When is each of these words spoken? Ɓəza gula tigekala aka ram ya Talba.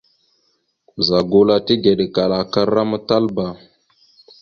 Ɓəza 0.93 1.19
gula 1.31 1.55
tigekala 1.65 2.35
aka 2.43 2.61
ram 2.73 2.91
ya 2.95 2.99
Talba. 3.07 3.45